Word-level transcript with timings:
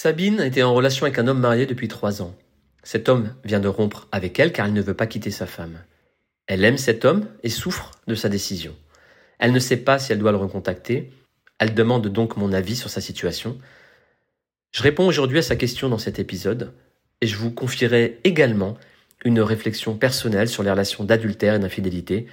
Sabine 0.00 0.40
était 0.40 0.62
en 0.62 0.74
relation 0.74 1.06
avec 1.06 1.18
un 1.18 1.26
homme 1.26 1.40
marié 1.40 1.66
depuis 1.66 1.88
trois 1.88 2.22
ans. 2.22 2.32
Cet 2.84 3.08
homme 3.08 3.34
vient 3.42 3.58
de 3.58 3.66
rompre 3.66 4.06
avec 4.12 4.38
elle 4.38 4.52
car 4.52 4.68
il 4.68 4.72
ne 4.72 4.80
veut 4.80 4.94
pas 4.94 5.08
quitter 5.08 5.32
sa 5.32 5.44
femme. 5.44 5.76
Elle 6.46 6.64
aime 6.64 6.78
cet 6.78 7.04
homme 7.04 7.26
et 7.42 7.48
souffre 7.48 7.90
de 8.06 8.14
sa 8.14 8.28
décision. 8.28 8.76
Elle 9.40 9.50
ne 9.50 9.58
sait 9.58 9.78
pas 9.78 9.98
si 9.98 10.12
elle 10.12 10.20
doit 10.20 10.30
le 10.30 10.38
recontacter. 10.38 11.10
Elle 11.58 11.74
demande 11.74 12.06
donc 12.06 12.36
mon 12.36 12.52
avis 12.52 12.76
sur 12.76 12.90
sa 12.90 13.00
situation. 13.00 13.58
Je 14.70 14.84
réponds 14.84 15.04
aujourd'hui 15.04 15.38
à 15.38 15.42
sa 15.42 15.56
question 15.56 15.88
dans 15.88 15.98
cet 15.98 16.20
épisode 16.20 16.72
et 17.20 17.26
je 17.26 17.36
vous 17.36 17.50
confierai 17.50 18.20
également 18.22 18.78
une 19.24 19.40
réflexion 19.40 19.96
personnelle 19.96 20.48
sur 20.48 20.62
les 20.62 20.70
relations 20.70 21.02
d'adultère 21.02 21.56
et 21.56 21.58
d'infidélité, 21.58 22.28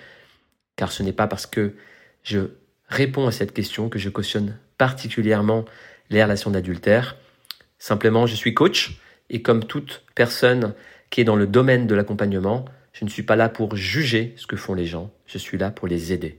car 0.75 0.91
ce 0.91 1.01
n'est 1.01 1.13
pas 1.13 1.25
parce 1.25 1.47
que 1.47 1.73
je 2.21 2.41
réponds 2.89 3.25
à 3.25 3.31
cette 3.31 3.55
question 3.55 3.89
que 3.89 3.97
je 3.97 4.09
cautionne 4.09 4.55
particulièrement 4.77 5.65
les 6.11 6.23
relations 6.23 6.51
d'adultère. 6.51 7.15
Simplement, 7.87 8.25
je 8.25 8.33
suis 8.33 8.55
coach 8.55 8.97
et 9.29 9.43
comme 9.43 9.63
toute 9.63 10.01
personne 10.15 10.73
qui 11.11 11.21
est 11.21 11.23
dans 11.23 11.35
le 11.35 11.45
domaine 11.45 11.85
de 11.85 11.93
l'accompagnement, 11.93 12.65
je 12.93 13.05
ne 13.05 13.09
suis 13.11 13.21
pas 13.21 13.35
là 13.35 13.47
pour 13.47 13.75
juger 13.75 14.33
ce 14.37 14.47
que 14.47 14.55
font 14.55 14.73
les 14.73 14.87
gens, 14.87 15.13
je 15.27 15.37
suis 15.37 15.59
là 15.59 15.69
pour 15.69 15.87
les 15.87 16.11
aider. 16.11 16.35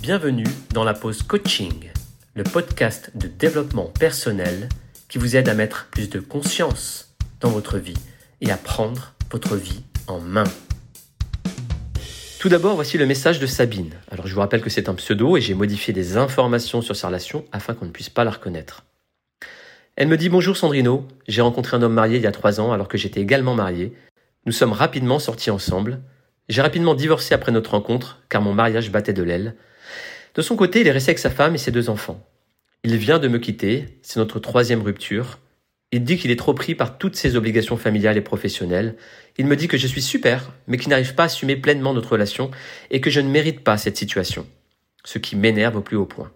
Bienvenue 0.00 0.46
dans 0.72 0.82
la 0.82 0.94
pause 0.94 1.22
coaching, 1.22 1.90
le 2.32 2.42
podcast 2.42 3.10
de 3.14 3.28
développement 3.28 3.92
personnel 4.00 4.70
qui 5.10 5.18
vous 5.18 5.36
aide 5.36 5.50
à 5.50 5.54
mettre 5.54 5.88
plus 5.90 6.08
de 6.08 6.20
conscience 6.20 7.14
dans 7.40 7.50
votre 7.50 7.76
vie 7.76 7.92
et 8.40 8.50
à 8.50 8.56
prendre 8.56 9.12
votre 9.30 9.56
vie 9.56 9.82
en 10.06 10.20
main. 10.20 10.44
Tout 12.44 12.50
d'abord, 12.50 12.74
voici 12.74 12.98
le 12.98 13.06
message 13.06 13.38
de 13.38 13.46
Sabine. 13.46 13.94
Alors 14.10 14.26
je 14.26 14.34
vous 14.34 14.40
rappelle 14.40 14.60
que 14.60 14.68
c'est 14.68 14.90
un 14.90 14.94
pseudo 14.94 15.38
et 15.38 15.40
j'ai 15.40 15.54
modifié 15.54 15.94
des 15.94 16.18
informations 16.18 16.82
sur 16.82 16.94
sa 16.94 17.06
relation 17.06 17.46
afin 17.52 17.72
qu'on 17.72 17.86
ne 17.86 17.90
puisse 17.90 18.10
pas 18.10 18.22
la 18.22 18.32
reconnaître. 18.32 18.84
Elle 19.96 20.08
me 20.08 20.18
dit 20.18 20.28
bonjour 20.28 20.54
Sandrino, 20.54 21.08
j'ai 21.26 21.40
rencontré 21.40 21.78
un 21.78 21.82
homme 21.82 21.94
marié 21.94 22.18
il 22.18 22.22
y 22.22 22.26
a 22.26 22.32
trois 22.32 22.60
ans 22.60 22.70
alors 22.70 22.86
que 22.86 22.98
j'étais 22.98 23.22
également 23.22 23.54
marié. 23.54 23.94
Nous 24.44 24.52
sommes 24.52 24.74
rapidement 24.74 25.18
sortis 25.18 25.50
ensemble. 25.50 26.00
J'ai 26.50 26.60
rapidement 26.60 26.94
divorcé 26.94 27.34
après 27.34 27.50
notre 27.50 27.70
rencontre 27.70 28.20
car 28.28 28.42
mon 28.42 28.52
mariage 28.52 28.92
battait 28.92 29.14
de 29.14 29.22
l'aile. 29.22 29.54
De 30.34 30.42
son 30.42 30.54
côté, 30.54 30.82
il 30.82 30.86
est 30.86 30.92
resté 30.92 31.12
avec 31.12 31.20
sa 31.20 31.30
femme 31.30 31.54
et 31.54 31.58
ses 31.58 31.70
deux 31.70 31.88
enfants. 31.88 32.22
Il 32.82 32.94
vient 32.98 33.18
de 33.18 33.28
me 33.28 33.38
quitter, 33.38 33.98
c'est 34.02 34.20
notre 34.20 34.38
troisième 34.38 34.82
rupture. 34.82 35.38
Il 35.94 36.02
dit 36.02 36.16
qu'il 36.16 36.32
est 36.32 36.36
trop 36.36 36.54
pris 36.54 36.74
par 36.74 36.98
toutes 36.98 37.14
ses 37.14 37.36
obligations 37.36 37.76
familiales 37.76 38.16
et 38.16 38.20
professionnelles. 38.20 38.96
Il 39.38 39.46
me 39.46 39.54
dit 39.54 39.68
que 39.68 39.76
je 39.76 39.86
suis 39.86 40.02
super, 40.02 40.50
mais 40.66 40.76
qu'il 40.76 40.88
n'arrive 40.88 41.14
pas 41.14 41.22
à 41.22 41.26
assumer 41.26 41.54
pleinement 41.54 41.94
notre 41.94 42.10
relation 42.10 42.50
et 42.90 43.00
que 43.00 43.10
je 43.10 43.20
ne 43.20 43.28
mérite 43.28 43.60
pas 43.60 43.78
cette 43.78 43.96
situation. 43.96 44.44
Ce 45.04 45.18
qui 45.18 45.36
m'énerve 45.36 45.76
au 45.76 45.82
plus 45.82 45.96
haut 45.96 46.04
point. 46.04 46.32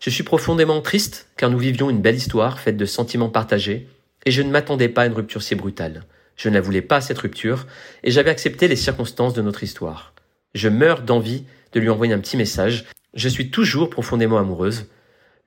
Je 0.00 0.08
suis 0.08 0.22
profondément 0.22 0.80
triste 0.80 1.28
car 1.36 1.50
nous 1.50 1.58
vivions 1.58 1.90
une 1.90 2.00
belle 2.00 2.14
histoire 2.14 2.60
faite 2.60 2.78
de 2.78 2.86
sentiments 2.86 3.28
partagés 3.28 3.88
et 4.24 4.30
je 4.30 4.40
ne 4.40 4.50
m'attendais 4.50 4.88
pas 4.88 5.02
à 5.02 5.06
une 5.06 5.12
rupture 5.12 5.42
si 5.42 5.54
brutale. 5.54 6.04
Je 6.36 6.48
ne 6.48 6.54
la 6.54 6.62
voulais 6.62 6.80
pas 6.80 7.02
cette 7.02 7.18
rupture 7.18 7.66
et 8.04 8.10
j'avais 8.10 8.30
accepté 8.30 8.68
les 8.68 8.76
circonstances 8.76 9.34
de 9.34 9.42
notre 9.42 9.64
histoire. 9.64 10.14
Je 10.54 10.70
meurs 10.70 11.02
d'envie 11.02 11.44
de 11.74 11.80
lui 11.80 11.90
envoyer 11.90 12.14
un 12.14 12.20
petit 12.20 12.38
message. 12.38 12.86
Je 13.12 13.28
suis 13.28 13.50
toujours 13.50 13.90
profondément 13.90 14.38
amoureuse. 14.38 14.86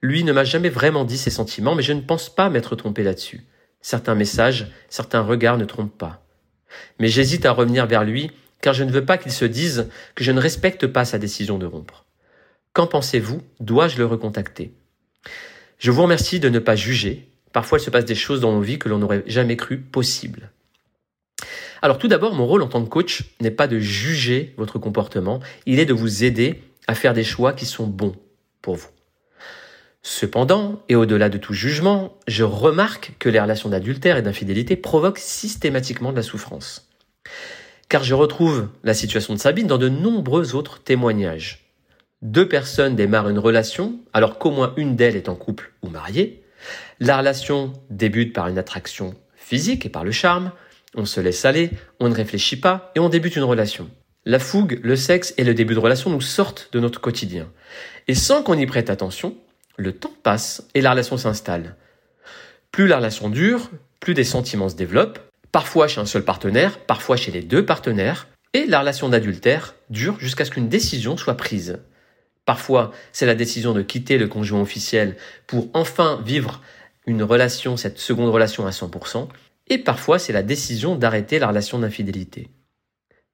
Lui 0.02 0.23
ne 0.23 0.33
m'a 0.33 0.44
jamais 0.44 0.69
vraiment 0.69 1.05
dit 1.05 1.17
ses 1.17 1.30
sentiments, 1.30 1.75
mais 1.75 1.83
je 1.83 1.94
ne 1.94 2.02
pense 2.02 2.33
pas 2.33 2.49
m'être 2.49 2.75
trompé 2.75 3.03
là-dessus. 3.03 3.45
Certains 3.81 4.16
messages, 4.16 4.71
certains 4.89 5.21
regards 5.21 5.57
ne 5.57 5.66
trompent 5.66 5.97
pas. 5.97 6.25
Mais 6.99 7.07
j'hésite 7.07 7.45
à 7.45 7.52
revenir 7.52 7.85
vers 7.85 8.03
lui, 8.03 8.31
car 8.61 8.73
je 8.73 8.83
ne 8.83 8.91
veux 8.91 9.05
pas 9.05 9.17
qu'il 9.17 9.31
se 9.31 9.45
dise 9.45 9.89
que 10.16 10.23
je 10.23 10.31
ne 10.31 10.39
respecte 10.39 10.88
pas 10.88 11.05
sa 11.05 11.19
décision 11.19 11.57
de 11.57 11.66
rompre. 11.66 12.05
Qu'en 12.73 12.88
pensez-vous? 12.88 13.41
Dois-je 13.59 13.97
le 13.97 14.05
recontacter? 14.05 14.73
Je 15.77 15.91
vous 15.91 16.03
remercie 16.03 16.39
de 16.39 16.49
ne 16.49 16.59
pas 16.59 16.75
juger. 16.75 17.29
Parfois, 17.53 17.79
il 17.79 17.81
se 17.81 17.89
passe 17.89 18.05
des 18.05 18.16
choses 18.16 18.39
dans 18.39 18.53
nos 18.53 18.61
vies 18.61 18.79
que 18.79 18.88
l'on 18.88 18.99
n'aurait 18.99 19.23
jamais 19.27 19.57
cru 19.57 19.77
possibles. 19.79 20.52
Alors 21.81 21.97
tout 21.97 22.07
d'abord, 22.07 22.33
mon 22.35 22.45
rôle 22.45 22.61
en 22.61 22.67
tant 22.67 22.83
que 22.83 22.89
coach 22.89 23.23
n'est 23.41 23.51
pas 23.51 23.67
de 23.67 23.79
juger 23.79 24.53
votre 24.57 24.78
comportement, 24.78 25.40
il 25.66 25.79
est 25.79 25.85
de 25.85 25.94
vous 25.94 26.23
aider 26.23 26.61
à 26.88 26.94
faire 26.94 27.13
des 27.13 27.23
choix 27.23 27.53
qui 27.53 27.66
sont 27.66 27.88
bons 27.88 28.16
pour 28.61 28.75
vous. 28.75 28.90
Cependant, 30.03 30.81
et 30.89 30.95
au-delà 30.95 31.29
de 31.29 31.38
tout 31.38 31.53
jugement, 31.53 32.17
je 32.28 32.44
remarque 32.44 33.13
que 33.19 33.29
les 33.29 33.39
relations 33.39 33.69
d'adultère 33.69 34.17
et 34.17 34.22
d'infidélité 34.22 34.75
provoquent 34.75 35.19
systématiquement 35.19 36.12
de 36.12 36.17
la 36.17 36.23
souffrance. 36.23 36.89
Car 37.88 38.03
je 38.03 38.16
retrouve 38.16 38.69
la 38.84 38.94
situation 38.94 39.34
de 39.34 39.40
Sabine 39.40 39.67
dans 39.67 39.78
de 39.78 39.90
nombreux 39.90 40.56
autres 40.56 40.81
témoignages. 40.81 41.69
Deux 42.22 42.47
personnes 42.47 42.95
démarrent 42.95 43.29
une 43.29 43.40
relation 43.40 44.00
alors 44.13 44.40
qu'au 44.40 44.51
moins 44.51 44.73
une 44.78 44.95
d'elles 44.95 45.16
est 45.16 45.29
en 45.29 45.35
couple 45.35 45.73
ou 45.81 45.90
mariée. 45.90 46.44
La 47.00 47.17
relation 47.17 47.73
débute 47.90 48.34
par 48.34 48.47
une 48.47 48.57
attraction 48.57 49.13
physique 49.35 49.85
et 49.85 49.90
par 49.90 50.03
le 50.03 50.11
charme. 50.11 50.51
On 50.95 51.06
se 51.06 51.19
laisse 51.19 51.45
aller, 51.45 51.72
on 52.00 52.09
ne 52.09 52.16
réfléchit 52.16 52.57
pas 52.57 52.91
et 52.95 53.00
on 53.00 53.09
débute 53.09 53.35
une 53.35 53.44
relation. 53.44 53.90
La 54.25 54.40
fougue, 54.40 54.79
le 54.84 54.95
sexe 54.95 55.34
et 55.38 55.44
le 55.44 55.53
début 55.53 55.73
de 55.73 55.79
relation 55.79 56.11
nous 56.11 56.22
sortent 56.22 56.69
de 56.72 56.79
notre 56.79 57.01
quotidien. 57.01 57.51
Et 58.07 58.13
sans 58.13 58.44
qu'on 58.44 58.57
y 58.57 58.66
prête 58.67 58.91
attention, 58.91 59.35
le 59.81 59.94
temps 59.94 60.14
passe 60.24 60.64
et 60.74 60.81
la 60.81 60.92
relation 60.92 61.18
s'installe. 61.18 61.75
Plus 62.72 62.88
la 62.88 62.97
relation 62.97 63.30
dure, 63.30 63.69
plus 64.00 64.14
des 64.14 64.24
sentiments 64.24 64.69
se 64.69 64.75
développent, 64.75 65.19
parfois 65.52 65.88
chez 65.88 66.00
un 66.00 66.06
seul 66.06 66.24
partenaire, 66.24 66.80
parfois 66.80 67.18
chez 67.18 67.31
les 67.31 67.42
deux 67.42 67.66
partenaires, 67.66 68.28
et 68.53 68.66
la 68.66 68.80
relation 68.80 69.09
d'adultère 69.09 69.75
dure 69.90 70.20
jusqu'à 70.20 70.46
ce 70.46 70.52
qu'une 70.52 70.70
décision 70.70 71.18
soit 71.18 71.36
prise. 71.36 71.80
Parfois, 72.46 72.91
c'est 73.12 73.25
la 73.25 73.36
décision 73.36 73.74
de 73.74 73.81
quitter 73.81 74.18
le 74.18 74.28
conjoint 74.28 74.62
officiel 74.62 75.16
pour 75.47 75.70
enfin 75.74 76.22
vivre 76.25 76.62
une 77.06 77.24
relation, 77.24 77.78
cette 77.78 78.00
seconde 78.00 78.30
relation 78.30 78.66
à 78.66 78.72
100%, 78.72 79.28
et 79.68 79.78
parfois 79.78 80.20
c'est 80.20 80.34
la 80.34 80.44
décision 80.44 80.96
d'arrêter 80.96 81.40
la 81.40 81.47
relation 81.47 81.80
d'infidélité. 81.80 82.50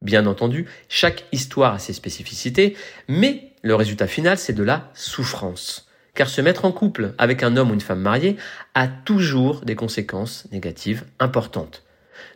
Bien 0.02 0.28
entendu, 0.28 0.68
chaque 0.90 1.25
histoire 1.31 1.74
a 1.74 1.80
ses 1.80 1.94
spécificités, 1.94 2.78
mais 3.07 3.53
le 3.63 3.75
résultat 3.75 4.07
final, 4.07 4.38
c'est 4.38 4.53
de 4.53 4.63
la 4.63 4.91
souffrance 4.94 5.87
car 6.17 6.28
se 6.29 6.41
mettre 6.41 6.66
en 6.66 6.72
couple 6.72 7.13
avec 7.19 7.44
un 7.44 7.55
homme 7.55 7.69
ou 7.69 7.75
une 7.75 7.79
femme 7.79 8.01
mariée 8.01 8.38
a 8.73 8.88
toujours 8.88 9.61
des 9.61 9.75
conséquences 9.75 10.47
négatives 10.51 11.05
importantes. 11.19 11.83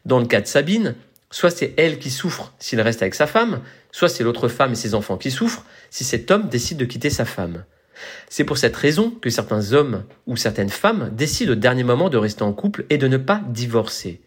Dans 0.06 0.20
le 0.20 0.28
cas 0.28 0.40
de 0.40 0.46
Sabine, 0.46 0.94
soit 1.32 1.50
c'est 1.50 1.74
elle 1.78 1.98
qui 1.98 2.12
souffre 2.12 2.54
s'il 2.60 2.80
reste 2.80 3.02
avec 3.02 3.16
sa 3.16 3.26
femme, 3.26 3.62
soit 3.92 4.08
c'est 4.08 4.24
l'autre 4.24 4.48
femme 4.50 4.74
et 4.74 4.76
ses 4.76 4.94
enfants 4.94 5.18
qui 5.18 5.32
souffrent 5.32 5.66
si 5.90 6.04
cet 6.04 6.30
homme 6.30 6.48
décide 6.48 6.78
de 6.78 6.86
quitter 6.86 7.10
sa 7.10 7.26
femme. 7.26 7.66
C'est 8.30 8.44
pour 8.44 8.60
cette 8.60 8.76
raison 8.76 9.10
que 9.10 9.32
certains 9.32 9.74
hommes 9.74 10.04
ou 10.28 10.38
certaines 10.38 10.70
femmes 10.70 11.10
décident 11.12 11.54
au 11.54 11.56
dernier 11.56 11.84
moment 11.84 12.10
de 12.10 12.18
rester 12.18 12.44
en 12.44 12.54
couple 12.54 12.86
et 12.92 13.00
de 13.00 13.08
ne 13.08 13.18
pas 13.18 13.42
divorcer. 13.48 14.22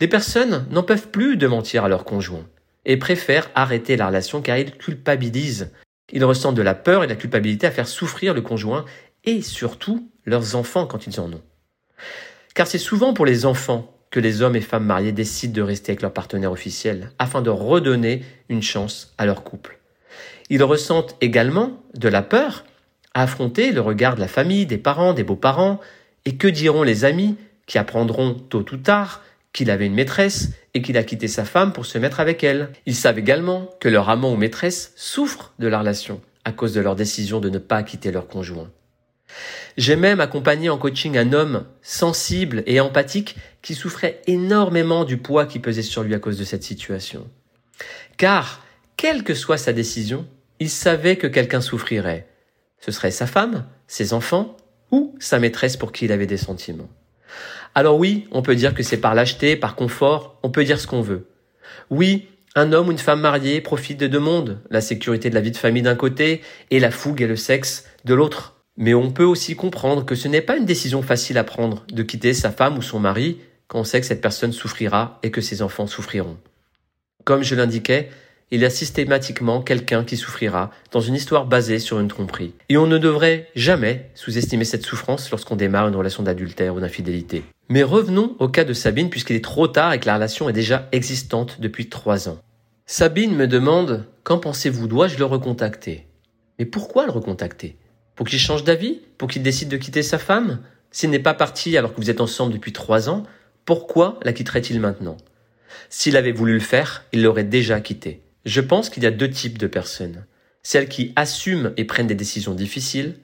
Les 0.00 0.08
personnes 0.08 0.66
n'en 0.70 0.82
peuvent 0.82 1.08
plus 1.08 1.38
de 1.38 1.46
mentir 1.46 1.84
à 1.84 1.88
leur 1.88 2.04
conjoint 2.04 2.46
et 2.84 2.98
préfèrent 2.98 3.50
arrêter 3.54 3.96
la 3.96 4.08
relation 4.08 4.42
car 4.42 4.58
ils 4.58 4.76
culpabilisent 4.76 5.70
ils 6.12 6.24
ressentent 6.24 6.54
de 6.54 6.62
la 6.62 6.74
peur 6.74 7.02
et 7.02 7.06
de 7.06 7.12
la 7.12 7.18
culpabilité 7.18 7.66
à 7.66 7.70
faire 7.70 7.88
souffrir 7.88 8.34
le 8.34 8.42
conjoint 8.42 8.84
et 9.24 9.42
surtout 9.42 10.08
leurs 10.24 10.56
enfants 10.56 10.86
quand 10.86 11.06
ils 11.06 11.20
en 11.20 11.32
ont. 11.32 11.42
Car 12.54 12.66
c'est 12.66 12.78
souvent 12.78 13.14
pour 13.14 13.26
les 13.26 13.46
enfants 13.46 13.92
que 14.10 14.20
les 14.20 14.42
hommes 14.42 14.56
et 14.56 14.60
femmes 14.60 14.84
mariés 14.84 15.12
décident 15.12 15.54
de 15.54 15.62
rester 15.62 15.92
avec 15.92 16.02
leur 16.02 16.12
partenaire 16.12 16.52
officiel 16.52 17.10
afin 17.18 17.40
de 17.40 17.50
redonner 17.50 18.22
une 18.50 18.62
chance 18.62 19.14
à 19.16 19.24
leur 19.24 19.42
couple. 19.42 19.78
Ils 20.50 20.62
ressentent 20.62 21.16
également 21.22 21.82
de 21.94 22.08
la 22.08 22.22
peur 22.22 22.64
à 23.14 23.22
affronter 23.22 23.72
le 23.72 23.80
regard 23.80 24.14
de 24.14 24.20
la 24.20 24.28
famille, 24.28 24.66
des 24.66 24.78
parents, 24.78 25.14
des 25.14 25.24
beaux-parents, 25.24 25.80
et 26.24 26.36
que 26.36 26.48
diront 26.48 26.82
les 26.82 27.04
amis 27.04 27.36
qui 27.66 27.78
apprendront 27.78 28.34
tôt 28.34 28.64
ou 28.72 28.76
tard 28.76 29.22
qu'il 29.52 29.70
avait 29.70 29.86
une 29.86 29.94
maîtresse 29.94 30.50
et 30.74 30.82
qu'il 30.82 30.96
a 30.96 31.04
quitté 31.04 31.28
sa 31.28 31.44
femme 31.44 31.72
pour 31.72 31.86
se 31.86 31.98
mettre 31.98 32.20
avec 32.20 32.42
elle. 32.42 32.70
Ils 32.86 32.94
savent 32.94 33.18
également 33.18 33.68
que 33.80 33.88
leur 33.88 34.08
amant 34.08 34.32
ou 34.32 34.36
maîtresse 34.36 34.92
souffre 34.96 35.52
de 35.58 35.68
la 35.68 35.80
relation 35.80 36.20
à 36.44 36.52
cause 36.52 36.74
de 36.74 36.80
leur 36.80 36.96
décision 36.96 37.40
de 37.40 37.50
ne 37.50 37.58
pas 37.58 37.82
quitter 37.82 38.10
leur 38.10 38.26
conjoint. 38.26 38.70
J'ai 39.76 39.96
même 39.96 40.20
accompagné 40.20 40.68
en 40.68 40.78
coaching 40.78 41.16
un 41.16 41.32
homme 41.32 41.64
sensible 41.80 42.62
et 42.66 42.80
empathique 42.80 43.36
qui 43.62 43.74
souffrait 43.74 44.20
énormément 44.26 45.04
du 45.04 45.16
poids 45.16 45.46
qui 45.46 45.58
pesait 45.58 45.82
sur 45.82 46.02
lui 46.02 46.14
à 46.14 46.18
cause 46.18 46.38
de 46.38 46.44
cette 46.44 46.62
situation. 46.62 47.28
Car, 48.16 48.64
quelle 48.96 49.24
que 49.24 49.34
soit 49.34 49.56
sa 49.56 49.72
décision, 49.72 50.26
il 50.60 50.68
savait 50.68 51.16
que 51.16 51.26
quelqu'un 51.26 51.60
souffrirait. 51.60 52.28
Ce 52.80 52.92
serait 52.92 53.10
sa 53.10 53.26
femme, 53.26 53.64
ses 53.86 54.12
enfants 54.12 54.56
ou 54.90 55.14
sa 55.18 55.38
maîtresse 55.38 55.76
pour 55.76 55.92
qui 55.92 56.04
il 56.04 56.12
avait 56.12 56.26
des 56.26 56.36
sentiments. 56.36 56.90
Alors 57.74 57.98
oui, 57.98 58.28
on 58.32 58.42
peut 58.42 58.54
dire 58.54 58.74
que 58.74 58.82
c'est 58.82 58.98
par 58.98 59.14
lâcheté, 59.14 59.56
par 59.56 59.74
confort, 59.76 60.38
on 60.42 60.50
peut 60.50 60.64
dire 60.64 60.78
ce 60.78 60.86
qu'on 60.86 61.00
veut. 61.00 61.26
Oui, 61.90 62.28
un 62.54 62.72
homme 62.72 62.88
ou 62.88 62.92
une 62.92 62.98
femme 62.98 63.20
mariée 63.20 63.60
profite 63.60 63.98
de 63.98 64.06
deux 64.06 64.18
mondes, 64.18 64.60
la 64.70 64.80
sécurité 64.80 65.30
de 65.30 65.34
la 65.34 65.40
vie 65.40 65.50
de 65.50 65.56
famille 65.56 65.82
d'un 65.82 65.94
côté 65.94 66.42
et 66.70 66.80
la 66.80 66.90
fougue 66.90 67.22
et 67.22 67.26
le 67.26 67.36
sexe 67.36 67.86
de 68.04 68.14
l'autre. 68.14 68.56
Mais 68.76 68.94
on 68.94 69.10
peut 69.10 69.24
aussi 69.24 69.56
comprendre 69.56 70.04
que 70.04 70.14
ce 70.14 70.28
n'est 70.28 70.42
pas 70.42 70.56
une 70.56 70.64
décision 70.64 71.02
facile 71.02 71.38
à 71.38 71.44
prendre 71.44 71.84
de 71.90 72.02
quitter 72.02 72.34
sa 72.34 72.50
femme 72.50 72.76
ou 72.76 72.82
son 72.82 73.00
mari 73.00 73.38
quand 73.68 73.80
on 73.80 73.84
sait 73.84 74.00
que 74.00 74.06
cette 74.06 74.20
personne 74.20 74.52
souffrira 74.52 75.18
et 75.22 75.30
que 75.30 75.40
ses 75.40 75.62
enfants 75.62 75.86
souffriront. 75.86 76.36
Comme 77.24 77.42
je 77.42 77.54
l'indiquais, 77.54 78.10
il 78.52 78.60
y 78.60 78.66
a 78.66 78.70
systématiquement 78.70 79.62
quelqu'un 79.62 80.04
qui 80.04 80.18
souffrira 80.18 80.70
dans 80.90 81.00
une 81.00 81.14
histoire 81.14 81.46
basée 81.46 81.78
sur 81.78 81.98
une 81.98 82.08
tromperie. 82.08 82.52
Et 82.68 82.76
on 82.76 82.86
ne 82.86 82.98
devrait 82.98 83.48
jamais 83.56 84.10
sous-estimer 84.14 84.66
cette 84.66 84.84
souffrance 84.84 85.30
lorsqu'on 85.30 85.56
démarre 85.56 85.88
une 85.88 85.96
relation 85.96 86.22
d'adultère 86.22 86.74
ou 86.74 86.80
d'infidélité. 86.80 87.44
Mais 87.70 87.82
revenons 87.82 88.36
au 88.40 88.48
cas 88.48 88.64
de 88.64 88.74
Sabine 88.74 89.08
puisqu'il 89.08 89.36
est 89.36 89.44
trop 89.44 89.68
tard 89.68 89.94
et 89.94 90.00
que 90.00 90.06
la 90.06 90.16
relation 90.16 90.50
est 90.50 90.52
déjà 90.52 90.86
existante 90.92 91.62
depuis 91.62 91.88
trois 91.88 92.28
ans. 92.28 92.38
Sabine 92.84 93.34
me 93.34 93.48
demande 93.48 94.04
Qu'en 94.22 94.38
pensez-vous? 94.38 94.86
Dois-je 94.86 95.16
le 95.16 95.24
recontacter? 95.24 96.06
Mais 96.58 96.66
pourquoi 96.66 97.06
le 97.06 97.10
recontacter? 97.10 97.76
Pour 98.14 98.26
qu'il 98.26 98.38
change 98.38 98.64
d'avis? 98.64 99.00
Pour 99.16 99.28
qu'il 99.28 99.42
décide 99.42 99.70
de 99.70 99.78
quitter 99.78 100.02
sa 100.02 100.18
femme? 100.18 100.60
S'il 100.90 101.08
n'est 101.08 101.18
pas 101.18 101.32
parti 101.32 101.78
alors 101.78 101.94
que 101.94 102.00
vous 102.02 102.10
êtes 102.10 102.20
ensemble 102.20 102.52
depuis 102.52 102.72
trois 102.72 103.08
ans, 103.08 103.22
pourquoi 103.64 104.20
la 104.22 104.34
quitterait-il 104.34 104.78
maintenant? 104.78 105.16
S'il 105.88 106.18
avait 106.18 106.32
voulu 106.32 106.52
le 106.52 106.60
faire, 106.60 107.04
il 107.12 107.22
l'aurait 107.22 107.44
déjà 107.44 107.80
quitté. 107.80 108.20
Je 108.44 108.60
pense 108.60 108.90
qu'il 108.90 109.04
y 109.04 109.06
a 109.06 109.12
deux 109.12 109.30
types 109.30 109.58
de 109.58 109.66
personnes. 109.66 110.26
Celles 110.62 110.88
qui 110.88 111.12
assument 111.16 111.72
et 111.76 111.84
prennent 111.84 112.06
des 112.06 112.14
décisions 112.14 112.54
difficiles 112.54 113.16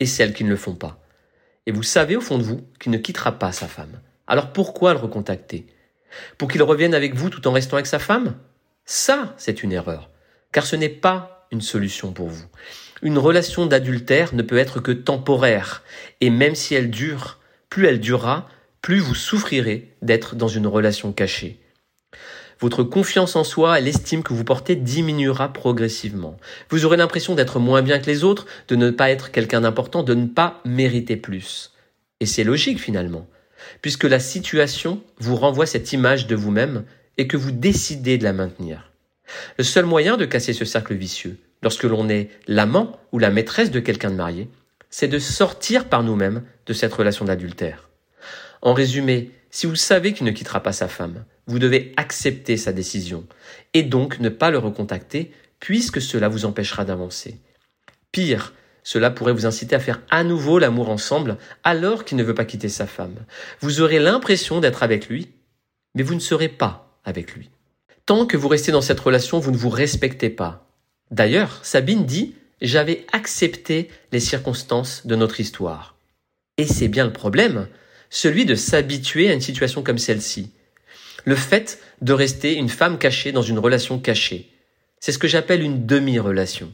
et 0.00 0.06
celles 0.06 0.34
qui 0.34 0.44
ne 0.44 0.50
le 0.50 0.56
font 0.56 0.74
pas. 0.74 1.00
Et 1.66 1.72
vous 1.72 1.82
savez 1.82 2.16
au 2.16 2.20
fond 2.20 2.38
de 2.38 2.42
vous 2.42 2.64
qu'il 2.80 2.92
ne 2.92 2.98
quittera 2.98 3.38
pas 3.38 3.52
sa 3.52 3.68
femme. 3.68 4.00
Alors 4.26 4.52
pourquoi 4.52 4.92
le 4.92 5.00
recontacter? 5.00 5.66
Pour 6.38 6.48
qu'il 6.48 6.62
revienne 6.62 6.94
avec 6.94 7.14
vous 7.14 7.30
tout 7.30 7.46
en 7.46 7.52
restant 7.52 7.76
avec 7.76 7.86
sa 7.86 7.98
femme? 7.98 8.36
Ça, 8.84 9.34
c'est 9.36 9.62
une 9.62 9.72
erreur. 9.72 10.10
Car 10.52 10.66
ce 10.66 10.76
n'est 10.76 10.88
pas 10.88 11.48
une 11.52 11.60
solution 11.60 12.12
pour 12.12 12.28
vous. 12.28 12.46
Une 13.02 13.18
relation 13.18 13.66
d'adultère 13.66 14.34
ne 14.34 14.42
peut 14.42 14.58
être 14.58 14.80
que 14.80 14.92
temporaire. 14.92 15.82
Et 16.20 16.30
même 16.30 16.54
si 16.54 16.74
elle 16.74 16.90
dure, 16.90 17.40
plus 17.68 17.86
elle 17.86 18.00
durera, 18.00 18.48
plus 18.80 18.98
vous 18.98 19.14
souffrirez 19.14 19.94
d'être 20.02 20.34
dans 20.34 20.48
une 20.48 20.66
relation 20.66 21.12
cachée 21.12 21.60
votre 22.60 22.82
confiance 22.82 23.36
en 23.36 23.44
soi 23.44 23.78
et 23.78 23.82
l'estime 23.82 24.22
que 24.22 24.32
vous 24.32 24.44
portez 24.44 24.76
diminuera 24.76 25.52
progressivement. 25.52 26.36
Vous 26.70 26.84
aurez 26.84 26.96
l'impression 26.96 27.34
d'être 27.34 27.58
moins 27.58 27.82
bien 27.82 27.98
que 27.98 28.06
les 28.06 28.24
autres, 28.24 28.46
de 28.68 28.76
ne 28.76 28.90
pas 28.90 29.10
être 29.10 29.30
quelqu'un 29.30 29.60
d'important, 29.60 30.02
de 30.02 30.14
ne 30.14 30.26
pas 30.26 30.60
mériter 30.64 31.16
plus. 31.16 31.72
Et 32.20 32.26
c'est 32.26 32.44
logique 32.44 32.80
finalement, 32.80 33.26
puisque 33.82 34.04
la 34.04 34.20
situation 34.20 35.02
vous 35.18 35.36
renvoie 35.36 35.66
cette 35.66 35.92
image 35.92 36.26
de 36.26 36.34
vous-même 36.34 36.84
et 37.18 37.26
que 37.26 37.36
vous 37.36 37.52
décidez 37.52 38.18
de 38.18 38.24
la 38.24 38.32
maintenir. 38.32 38.92
Le 39.58 39.64
seul 39.64 39.84
moyen 39.84 40.16
de 40.16 40.24
casser 40.24 40.52
ce 40.52 40.64
cercle 40.64 40.94
vicieux, 40.94 41.38
lorsque 41.62 41.84
l'on 41.84 42.08
est 42.08 42.30
l'amant 42.46 42.98
ou 43.12 43.18
la 43.18 43.30
maîtresse 43.30 43.70
de 43.70 43.80
quelqu'un 43.80 44.10
de 44.10 44.16
marié, 44.16 44.48
c'est 44.88 45.08
de 45.08 45.18
sortir 45.18 45.88
par 45.88 46.02
nous-mêmes 46.02 46.42
de 46.66 46.72
cette 46.72 46.94
relation 46.94 47.24
d'adultère. 47.24 47.88
En 48.62 48.72
résumé, 48.72 49.30
si 49.50 49.66
vous 49.66 49.76
savez 49.76 50.12
qu'il 50.12 50.26
ne 50.26 50.30
quittera 50.30 50.62
pas 50.62 50.72
sa 50.72 50.88
femme, 50.88 51.24
vous 51.46 51.58
devez 51.58 51.92
accepter 51.96 52.56
sa 52.56 52.72
décision 52.72 53.26
et 53.74 53.82
donc 53.82 54.18
ne 54.18 54.28
pas 54.28 54.50
le 54.50 54.58
recontacter 54.58 55.32
puisque 55.60 56.00
cela 56.00 56.28
vous 56.28 56.44
empêchera 56.44 56.84
d'avancer. 56.84 57.40
Pire, 58.12 58.52
cela 58.82 59.10
pourrait 59.10 59.32
vous 59.32 59.46
inciter 59.46 59.74
à 59.74 59.80
faire 59.80 60.00
à 60.10 60.24
nouveau 60.24 60.58
l'amour 60.58 60.90
ensemble 60.90 61.38
alors 61.64 62.04
qu'il 62.04 62.16
ne 62.16 62.22
veut 62.22 62.34
pas 62.34 62.44
quitter 62.44 62.68
sa 62.68 62.86
femme. 62.86 63.16
Vous 63.60 63.80
aurez 63.80 63.98
l'impression 63.98 64.60
d'être 64.60 64.82
avec 64.82 65.08
lui, 65.08 65.30
mais 65.94 66.02
vous 66.02 66.14
ne 66.14 66.20
serez 66.20 66.48
pas 66.48 66.98
avec 67.04 67.34
lui. 67.34 67.50
Tant 68.04 68.26
que 68.26 68.36
vous 68.36 68.48
restez 68.48 68.72
dans 68.72 68.80
cette 68.80 69.00
relation, 69.00 69.40
vous 69.40 69.50
ne 69.50 69.56
vous 69.56 69.70
respectez 69.70 70.30
pas. 70.30 70.68
D'ailleurs, 71.10 71.64
Sabine 71.64 72.06
dit 72.06 72.34
J'avais 72.60 73.06
accepté 73.12 73.88
les 74.12 74.20
circonstances 74.20 75.06
de 75.06 75.16
notre 75.16 75.40
histoire. 75.40 75.96
Et 76.56 76.66
c'est 76.66 76.88
bien 76.88 77.04
le 77.04 77.12
problème, 77.12 77.66
celui 78.08 78.44
de 78.44 78.54
s'habituer 78.54 79.28
à 79.28 79.32
une 79.32 79.40
situation 79.40 79.82
comme 79.82 79.98
celle-ci 79.98 80.50
le 81.26 81.34
fait 81.34 81.80
de 82.00 82.12
rester 82.12 82.54
une 82.54 82.70
femme 82.70 82.98
cachée 82.98 83.32
dans 83.32 83.42
une 83.42 83.58
relation 83.58 83.98
cachée. 83.98 84.48
C'est 85.00 85.12
ce 85.12 85.18
que 85.18 85.28
j'appelle 85.28 85.62
une 85.62 85.84
demi-relation. 85.84 86.72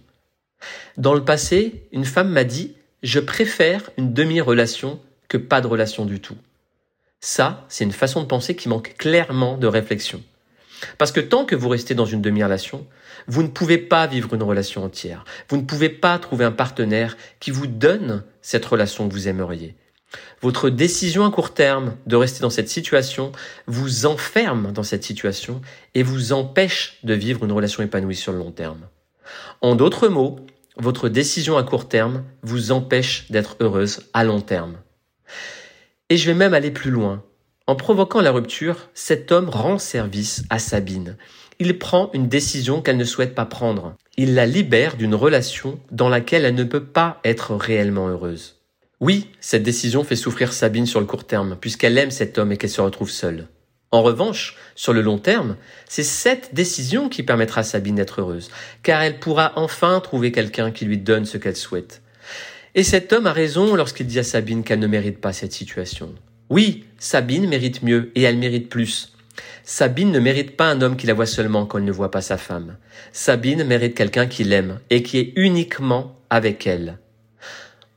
Dans 0.96 1.14
le 1.14 1.24
passé, 1.24 1.88
une 1.90 2.04
femme 2.04 2.30
m'a 2.30 2.44
dit 2.44 2.76
je 3.02 3.18
préfère 3.18 3.90
une 3.96 4.12
demi-relation 4.12 5.00
que 5.26 5.38
pas 5.38 5.60
de 5.60 5.66
relation 5.66 6.04
du 6.04 6.20
tout. 6.20 6.36
Ça, 7.20 7.64
c'est 7.68 7.84
une 7.84 7.92
façon 7.92 8.20
de 8.20 8.26
penser 8.26 8.54
qui 8.54 8.68
manque 8.68 8.94
clairement 8.96 9.56
de 9.56 9.66
réflexion. 9.66 10.22
Parce 10.98 11.12
que 11.12 11.20
tant 11.20 11.44
que 11.44 11.56
vous 11.56 11.68
restez 11.68 11.94
dans 11.94 12.04
une 12.04 12.22
demi-relation, 12.22 12.86
vous 13.26 13.42
ne 13.42 13.48
pouvez 13.48 13.78
pas 13.78 14.06
vivre 14.06 14.34
une 14.34 14.42
relation 14.42 14.84
entière. 14.84 15.24
Vous 15.48 15.56
ne 15.56 15.62
pouvez 15.62 15.88
pas 15.88 16.18
trouver 16.18 16.44
un 16.44 16.52
partenaire 16.52 17.16
qui 17.40 17.50
vous 17.50 17.66
donne 17.66 18.22
cette 18.42 18.66
relation 18.66 19.08
que 19.08 19.14
vous 19.14 19.28
aimeriez. 19.28 19.76
Votre 20.40 20.70
décision 20.70 21.24
à 21.24 21.30
court 21.30 21.54
terme 21.54 21.96
de 22.06 22.16
rester 22.16 22.40
dans 22.40 22.50
cette 22.50 22.68
situation 22.68 23.32
vous 23.66 24.06
enferme 24.06 24.72
dans 24.72 24.82
cette 24.82 25.04
situation 25.04 25.60
et 25.94 26.02
vous 26.02 26.32
empêche 26.32 26.98
de 27.04 27.14
vivre 27.14 27.44
une 27.44 27.52
relation 27.52 27.82
épanouie 27.82 28.16
sur 28.16 28.32
le 28.32 28.38
long 28.38 28.50
terme. 28.50 28.80
En 29.60 29.76
d'autres 29.76 30.08
mots, 30.08 30.40
votre 30.76 31.08
décision 31.08 31.56
à 31.56 31.62
court 31.62 31.88
terme 31.88 32.24
vous 32.42 32.72
empêche 32.72 33.30
d'être 33.30 33.56
heureuse 33.60 34.08
à 34.12 34.24
long 34.24 34.40
terme. 34.40 34.76
Et 36.08 36.16
je 36.16 36.26
vais 36.26 36.36
même 36.36 36.54
aller 36.54 36.70
plus 36.70 36.90
loin. 36.90 37.22
En 37.66 37.76
provoquant 37.76 38.20
la 38.20 38.32
rupture, 38.32 38.88
cet 38.94 39.30
homme 39.30 39.48
rend 39.48 39.78
service 39.78 40.42
à 40.50 40.58
Sabine. 40.58 41.16
Il 41.58 41.78
prend 41.78 42.10
une 42.12 42.28
décision 42.28 42.82
qu'elle 42.82 42.96
ne 42.96 43.04
souhaite 43.04 43.34
pas 43.34 43.46
prendre. 43.46 43.94
Il 44.16 44.34
la 44.34 44.46
libère 44.46 44.96
d'une 44.96 45.14
relation 45.14 45.78
dans 45.90 46.08
laquelle 46.08 46.44
elle 46.44 46.56
ne 46.56 46.64
peut 46.64 46.84
pas 46.84 47.20
être 47.24 47.54
réellement 47.54 48.08
heureuse. 48.08 48.61
Oui, 49.02 49.26
cette 49.40 49.64
décision 49.64 50.04
fait 50.04 50.14
souffrir 50.14 50.52
Sabine 50.52 50.86
sur 50.86 51.00
le 51.00 51.06
court 51.06 51.24
terme, 51.24 51.56
puisqu'elle 51.60 51.98
aime 51.98 52.12
cet 52.12 52.38
homme 52.38 52.52
et 52.52 52.56
qu'elle 52.56 52.70
se 52.70 52.80
retrouve 52.80 53.10
seule. 53.10 53.48
En 53.90 54.00
revanche, 54.00 54.56
sur 54.76 54.92
le 54.92 55.02
long 55.02 55.18
terme, 55.18 55.56
c'est 55.88 56.04
cette 56.04 56.54
décision 56.54 57.08
qui 57.08 57.24
permettra 57.24 57.62
à 57.62 57.64
Sabine 57.64 57.96
d'être 57.96 58.20
heureuse, 58.20 58.48
car 58.84 59.02
elle 59.02 59.18
pourra 59.18 59.54
enfin 59.56 59.98
trouver 59.98 60.30
quelqu'un 60.30 60.70
qui 60.70 60.84
lui 60.84 60.98
donne 60.98 61.24
ce 61.24 61.36
qu'elle 61.36 61.56
souhaite. 61.56 62.00
Et 62.76 62.84
cet 62.84 63.12
homme 63.12 63.26
a 63.26 63.32
raison 63.32 63.74
lorsqu'il 63.74 64.06
dit 64.06 64.20
à 64.20 64.22
Sabine 64.22 64.62
qu'elle 64.62 64.78
ne 64.78 64.86
mérite 64.86 65.20
pas 65.20 65.32
cette 65.32 65.52
situation. 65.52 66.14
Oui, 66.48 66.84
Sabine 67.00 67.48
mérite 67.48 67.82
mieux 67.82 68.12
et 68.14 68.22
elle 68.22 68.38
mérite 68.38 68.68
plus. 68.68 69.14
Sabine 69.64 70.12
ne 70.12 70.20
mérite 70.20 70.56
pas 70.56 70.70
un 70.70 70.80
homme 70.80 70.96
qui 70.96 71.08
la 71.08 71.14
voit 71.14 71.26
seulement 71.26 71.66
quand 71.66 71.78
elle 71.78 71.84
ne 71.84 71.90
voit 71.90 72.12
pas 72.12 72.22
sa 72.22 72.38
femme. 72.38 72.76
Sabine 73.10 73.64
mérite 73.64 73.96
quelqu'un 73.96 74.28
qui 74.28 74.44
l'aime 74.44 74.78
et 74.90 75.02
qui 75.02 75.18
est 75.18 75.32
uniquement 75.34 76.16
avec 76.30 76.68
elle. 76.68 76.98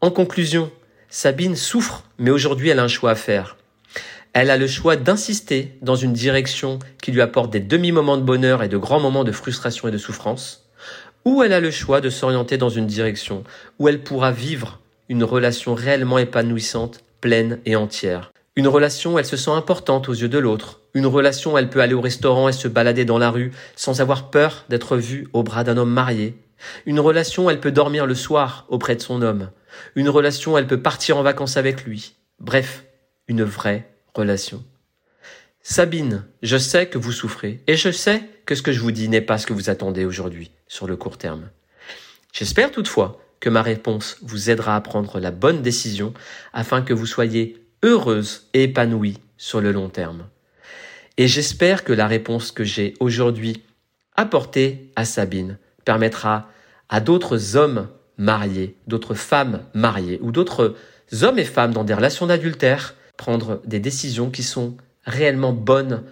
En 0.01 0.09
conclusion, 0.09 0.71
Sabine 1.17 1.55
souffre, 1.55 2.03
mais 2.19 2.29
aujourd'hui 2.29 2.67
elle 2.67 2.79
a 2.79 2.83
un 2.83 2.89
choix 2.89 3.11
à 3.11 3.15
faire. 3.15 3.55
Elle 4.33 4.49
a 4.49 4.57
le 4.57 4.67
choix 4.67 4.97
d'insister 4.97 5.77
dans 5.81 5.95
une 5.95 6.11
direction 6.11 6.77
qui 7.01 7.13
lui 7.13 7.21
apporte 7.21 7.51
des 7.51 7.61
demi-moments 7.61 8.17
de 8.17 8.21
bonheur 8.21 8.63
et 8.63 8.67
de 8.67 8.75
grands 8.75 8.99
moments 8.99 9.23
de 9.23 9.31
frustration 9.31 9.87
et 9.87 9.91
de 9.91 9.97
souffrance, 9.97 10.65
ou 11.23 11.41
elle 11.41 11.53
a 11.53 11.61
le 11.61 11.71
choix 11.71 12.01
de 12.01 12.09
s'orienter 12.09 12.57
dans 12.57 12.67
une 12.67 12.85
direction 12.85 13.45
où 13.79 13.87
elle 13.87 14.03
pourra 14.03 14.33
vivre 14.33 14.81
une 15.07 15.23
relation 15.23 15.73
réellement 15.73 16.17
épanouissante, 16.17 16.99
pleine 17.21 17.59
et 17.65 17.77
entière. 17.77 18.33
Une 18.57 18.67
relation 18.67 19.13
où 19.13 19.19
elle 19.19 19.25
se 19.25 19.37
sent 19.37 19.51
importante 19.51 20.09
aux 20.09 20.13
yeux 20.13 20.27
de 20.27 20.37
l'autre. 20.37 20.81
Une 20.93 21.07
relation 21.07 21.53
où 21.53 21.57
elle 21.57 21.69
peut 21.69 21.79
aller 21.79 21.93
au 21.93 22.01
restaurant 22.01 22.49
et 22.49 22.51
se 22.51 22.67
balader 22.67 23.05
dans 23.05 23.19
la 23.19 23.31
rue 23.31 23.53
sans 23.77 24.01
avoir 24.01 24.31
peur 24.31 24.65
d'être 24.67 24.97
vue 24.97 25.29
au 25.31 25.43
bras 25.43 25.63
d'un 25.63 25.77
homme 25.77 25.93
marié. 25.93 26.35
Une 26.85 26.99
relation 26.99 27.45
où 27.45 27.49
elle 27.49 27.61
peut 27.61 27.71
dormir 27.71 28.05
le 28.05 28.15
soir 28.15 28.65
auprès 28.67 28.97
de 28.97 29.01
son 29.01 29.21
homme. 29.21 29.49
Une 29.95 30.09
relation, 30.09 30.57
elle 30.57 30.67
peut 30.67 30.81
partir 30.81 31.17
en 31.17 31.23
vacances 31.23 31.57
avec 31.57 31.85
lui. 31.85 32.15
Bref, 32.39 32.83
une 33.27 33.43
vraie 33.43 33.89
relation. 34.13 34.63
Sabine, 35.61 36.25
je 36.43 36.57
sais 36.57 36.87
que 36.87 36.97
vous 36.97 37.11
souffrez 37.11 37.61
et 37.65 37.75
je 37.75 37.89
sais 37.89 38.23
que 38.45 38.53
ce 38.53 38.61
que 38.61 38.71
je 38.71 38.79
vous 38.79 38.91
dis 38.91 39.09
n'est 39.09 39.21
pas 39.21 39.37
ce 39.37 39.47
que 39.47 39.53
vous 39.53 39.69
attendez 39.69 40.05
aujourd'hui 40.05 40.51
sur 40.67 40.85
le 40.85 40.95
court 40.95 41.17
terme. 41.17 41.49
J'espère 42.33 42.71
toutefois 42.71 43.19
que 43.39 43.49
ma 43.49 43.61
réponse 43.61 44.17
vous 44.21 44.49
aidera 44.49 44.75
à 44.75 44.81
prendre 44.81 45.19
la 45.19 45.31
bonne 45.31 45.61
décision 45.61 46.13
afin 46.53 46.81
que 46.81 46.93
vous 46.93 47.07
soyez 47.07 47.65
heureuse 47.83 48.47
et 48.53 48.63
épanouie 48.63 49.17
sur 49.37 49.61
le 49.61 49.71
long 49.71 49.89
terme. 49.89 50.27
Et 51.17 51.27
j'espère 51.27 51.83
que 51.83 51.93
la 51.93 52.07
réponse 52.07 52.51
que 52.51 52.63
j'ai 52.63 52.93
aujourd'hui 52.99 53.63
apportée 54.15 54.91
à 54.95 55.05
Sabine 55.05 55.57
permettra 55.83 56.49
à 56.89 56.99
d'autres 56.99 57.55
hommes 57.55 57.87
mariés, 58.17 58.75
d'autres 58.87 59.13
femmes 59.13 59.61
mariées 59.73 60.19
ou 60.21 60.31
d'autres 60.31 60.75
hommes 61.21 61.39
et 61.39 61.45
femmes 61.45 61.73
dans 61.73 61.83
des 61.83 61.93
relations 61.93 62.27
d'adultère 62.27 62.95
prendre 63.17 63.61
des 63.65 63.79
décisions 63.79 64.29
qui 64.29 64.43
sont 64.43 64.75
réellement 65.05 65.53
bonnes 65.53 66.03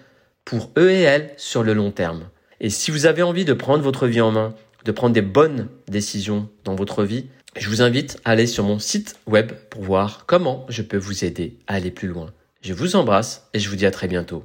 pour 0.46 0.72
eux 0.78 0.92
et 0.92 1.02
elles 1.02 1.34
sur 1.38 1.64
le 1.64 1.74
long 1.74 1.92
terme. 1.92 2.24
Et 2.60 2.70
si 2.70 2.92
vous 2.92 3.06
avez 3.06 3.24
envie 3.24 3.46
de 3.46 3.54
prendre 3.54 3.84
votre 3.84 4.08
vie 4.08 4.22
en 4.22 4.32
main, 4.32 4.54
de 4.86 4.92
prendre 4.92 5.14
des 5.14 5.22
bonnes 5.22 5.68
décisions 5.88 6.50
dans 6.64 6.76
votre 6.76 7.04
vie, 7.04 7.28
je 7.56 7.70
vous 7.70 7.82
invite 7.82 8.20
à 8.26 8.32
aller 8.32 8.48
sur 8.48 8.64
mon 8.64 8.80
site 8.80 9.16
web 9.28 9.52
pour 9.70 9.84
voir 9.84 10.26
comment 10.26 10.66
je 10.70 10.82
peux 10.82 10.98
vous 10.98 11.24
aider 11.24 11.58
à 11.68 11.76
aller 11.76 11.92
plus 11.92 12.08
loin. 12.08 12.32
Je 12.62 12.74
vous 12.74 12.96
embrasse 12.96 13.48
et 13.54 13.60
je 13.60 13.70
vous 13.70 13.76
dis 13.76 13.86
à 13.86 13.92
très 13.92 14.08
bientôt. 14.08 14.44